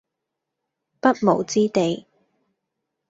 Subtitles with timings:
[0.99, 2.07] 不毛之地